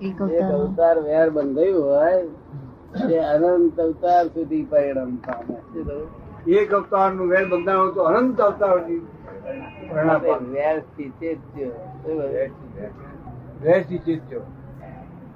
એક 0.00 0.20
અવતાર 0.20 0.98
વેર 0.98 1.30
બંધાયું 1.30 1.84
હોય 1.84 2.22
તે 3.08 3.18
અનંત 3.18 3.80
અવતાર 3.80 4.26
સુધી 4.26 4.64
પરિણામ 4.64 5.16
પામે. 5.16 5.56
એક 6.46 6.74
અવતારનું 6.74 7.28
વેર 7.28 7.48
બંધાણું 7.48 7.94
તો 7.94 8.02
અનંત 8.02 8.40
અવતાર? 8.40 8.78
વેરથી 13.60 13.98
ચેતજો. 13.98 14.40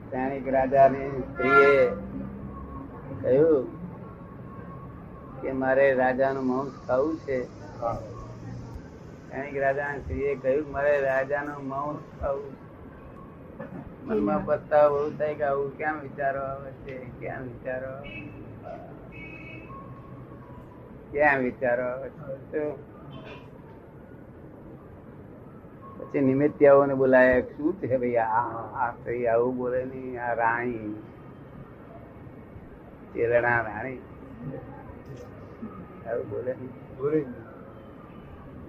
સ્થાનિક 0.06 0.48
રાજાની 0.48 1.10
સ્ત્રીએ 1.22 1.90
કહ્યું 3.22 3.66
કે 5.42 5.52
મારે 5.52 5.94
રાજાનું 5.94 6.44
માંસ 6.46 6.72
ખાવું 6.86 7.16
છે. 7.16 7.44
સ્થાનિક 7.44 8.00
સ્થાનિક 9.26 9.56
રાજાની 9.56 10.00
સ્ત્રીએ 10.00 10.34
કહ્યું 10.34 10.64
કે 10.64 10.70
મારે 10.70 11.00
રાજાનું 11.00 11.68
માંસ 11.68 11.96
ખાવું 12.20 12.69
મનમાં 14.10 14.44
પત્તા 14.46 14.88
બહુ 14.88 15.10
થાય 15.18 15.34
કે 15.34 15.44
આવું 15.44 15.76
કેમ 15.78 16.00
વિચારો 16.00 16.40
આવે 16.42 16.70
છે 16.70 16.94
કેમ 17.20 17.42
વિચારો 17.42 17.92
કેમ 21.12 21.38
વિચારો 21.38 21.84
આવે 21.84 22.08
છે? 22.08 22.62
પછી 25.98 26.20
નિમિત્યાઓને 26.20 26.94
બોલાય 26.94 27.42
શું 27.42 27.72
છે 27.80 27.96
ભાઈ? 27.98 28.16
આ 28.16 28.42
આ 28.82 28.90
સ્ત્રી 28.98 29.26
આવું 29.26 29.56
બોલે 29.56 29.84
નહીં 29.84 30.22
આ 30.24 30.34
રાણી. 30.34 30.94
ચેલણા 33.14 33.60
રાણી 33.60 33.98
આવું 36.08 36.26
બોલે 36.30 36.52
નહીં. 36.52 37.34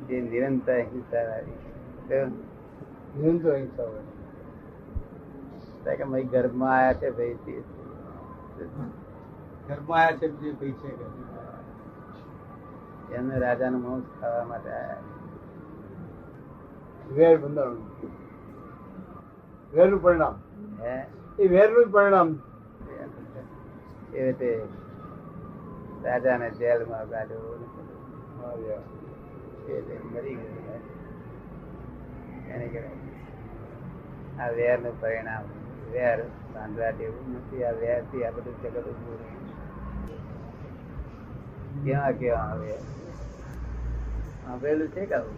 જે 0.07 0.21
નિરંતર 0.21 0.79
હિંસા 0.93 1.23
રાણી 1.23 1.57
નિરંતર 3.17 3.55
હિંસા 3.55 3.84
હોય. 3.84 4.20
કે 5.85 6.03
ભાઈ 6.03 6.23
ઘરમાં 6.23 6.77
આયા 6.77 6.94
છે 6.94 7.09
ભાઈ 7.09 7.34
ઘરમાં 9.68 9.99
આયા 9.99 10.18
છે 10.18 10.27
જે 10.27 10.51
ભાઈ 10.51 10.71
છે 10.71 10.91
એમને 13.15 13.40
રાજાનું 13.40 13.82
માંસ 13.82 14.04
ખાવા 14.21 14.43
માટે 14.43 14.70
આયા 14.70 14.98
વેર 17.12 17.38
બંધારણ 17.38 17.76
વેરનું 19.73 20.01
પરિણામ. 20.01 20.35
હે? 20.82 21.05
એ 21.40 21.48
વેરનું 21.48 21.85
જ 21.85 21.91
પરિણામ. 21.91 22.40
એ 24.13 24.26
રીતે 24.26 24.62
રાજાને 26.04 26.49
જેલમાં 26.49 27.10
ગાડ્યો 27.10 27.70
મરી 30.13 30.35
ગયો. 30.35 30.79
એને 32.49 32.68
કહેવાય 32.68 34.45
આ 34.45 34.49
વેરનું 34.49 35.01
પરિણામ. 35.01 35.60
વેર 35.91 36.23
બાંધવા 36.53 36.85
એવું 36.85 37.35
નથી. 37.35 37.63
આ 37.63 37.71
વેરથી 37.71 38.23
આ 38.23 38.31
બધું 38.31 38.61
જગત 38.61 38.77
ઉભું 38.77 39.41
કેવા 41.83 42.11
કેવા 42.11 42.39
આવે? 42.39 42.73
આવેલું 44.49 44.87
છે 44.87 45.05
કે 45.05 45.15
આવું? 45.15 45.37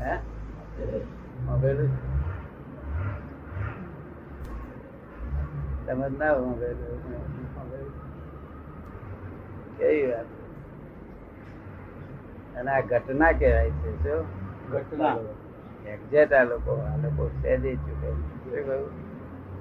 હે? 0.00 0.14
આવેલું 1.48 1.88
સમજ 5.86 6.18
ના 6.18 6.34
સાંભળેલું? 6.34 7.92
કેવી 9.78 10.06
વાત? 10.06 10.26
અને 12.56 12.70
આ 12.70 12.80
ઘટના 12.80 13.32
કહેવાય 13.32 13.70
છે 13.70 14.02
શું 14.02 14.26
ઘટના. 14.70 15.16
એક્ઝેક્ટ 15.86 16.32
આ 16.32 16.44
લોકો 16.44 16.72
આ 16.72 16.96
લોકો 16.96 17.30
સહેજે 17.42 17.74
ચૂકે 17.74 18.10
શું 18.10 18.52
કહ્યું? 18.52 19.07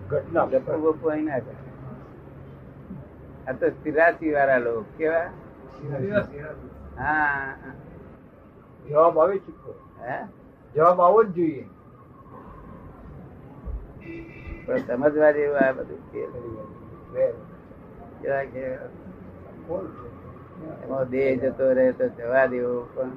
ઘટના 0.10 0.50
ગપ્પો 0.52 0.74
બપ્પો 0.84 1.08
ના 1.22 1.42
કરે. 1.42 1.54
આ 3.48 3.54
તો 3.54 3.68
તિરાસી 3.78 4.32
વાળા 4.32 4.60
લોકો 4.60 4.82
કેવા? 4.94 5.28
હા. 6.98 7.73
જવાબ 8.86 9.16
આવે 9.17 9.36
ચૂકો 9.40 9.72
હે? 10.00 10.16
જવાબ 10.76 11.00
આવો 11.02 11.20
જ 11.26 11.36
જોઈએ. 11.36 11.66
પણ 14.64 14.84
સમજવા 14.88 15.32
જેવું 15.32 15.60
આ 15.60 15.73
બધું 15.73 16.02
કે. 16.10 16.22
કેવા 18.17 18.46
કેવા 18.48 18.90
એમાં 20.82 21.08
દેહ 21.12 21.30
જતો 21.42 21.66
રહે 21.73 21.86
તો 21.98 22.06
જવા 22.16 22.46
દેવો 22.48 22.73
પણ. 22.92 23.12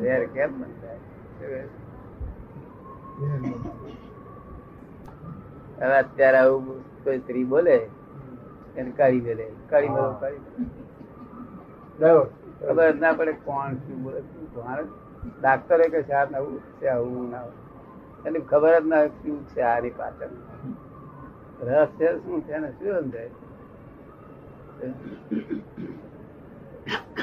વેર 0.00 0.22
કેમ 0.28 0.50
બંધાય 0.54 0.98
શું 1.28 1.36
કહ્યું? 1.38 1.70
વેર 3.18 3.40
ના 3.40 3.74
હોય. 3.74 3.96
હવે 5.78 5.96
અત્યારે 5.96 6.38
આવું 6.38 6.80
કોઈ 7.04 7.20
સ્ત્રી 7.20 7.44
બોલે 7.44 7.76
એને 8.76 8.90
કાઢી 8.90 9.24
મેલે 9.26 9.46
કાઢી 9.70 9.94
મેલો 9.94 10.12
કાઢી. 10.20 10.66
ખબર 12.60 12.94
ના 13.00 13.12
પડે 13.12 13.32
કોણ 13.44 13.72
શું 13.82 13.98
બોલે 14.04 14.20
શું 14.22 14.44
કોણ 14.54 14.90
ડાક્ટરે 15.40 15.86
કે 15.94 16.00
છે 16.02 16.14
આ 16.14 16.26
નવું 16.26 16.56
છે 16.78 16.86
આવું 16.88 17.26
ના 17.30 17.46
એટલે 18.24 18.40
ખબર 18.50 18.74
જ 18.76 18.86
ના 18.86 19.04
શું 19.16 19.38
છે 19.50 19.60
આની 19.64 19.94
પાછળ. 19.98 20.34
રહસ્ય 21.60 22.10
શું 22.22 22.38
છે 22.46 22.56
ને 22.58 22.70
શું 22.78 22.94
સમજાય? 23.00 23.30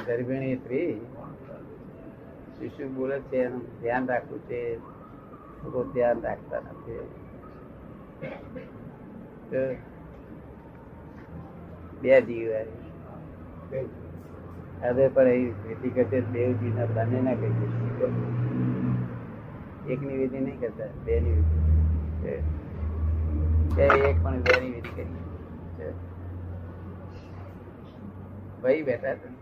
ગર્ભિણી 0.06 0.56
સ્ત્રી 0.56 0.94
શું 2.56 2.70
શું 2.76 2.90
બોલે 2.96 3.18
છે 3.30 3.38
એનું 3.44 3.64
ધ્યાન 3.82 4.06
રાખવું 4.08 4.42
છે 4.48 4.60
ધ્યાન 5.94 6.20
રાખતા 6.22 6.62
નથી. 6.68 7.04
બે 12.02 12.22
જીવ 12.22 12.52
હવે 14.82 15.06
પણ 15.08 15.30
એ 15.30 15.38
વિધિ 15.64 15.90
કરશે 15.90 16.20
દેવજી 16.32 16.72
ના 16.72 16.86
બંને 16.88 17.20
ના 17.22 17.36
કહીએ 17.36 17.68
એકની 19.86 20.18
વિધિ 20.18 20.40
નહીં 20.40 20.60
કરતા 20.60 20.92
બે 21.04 21.20
ની 21.20 21.36
વિધિ. 21.36 21.58
એક 24.04 24.18
પણ 24.24 24.42
બે 24.42 24.54
ની 24.60 24.72
વિધિ 24.72 24.92
કરી. 24.92 25.16
ભાઈ 28.64 28.84
બેઠા 28.84 29.14
હતા. 29.14 29.34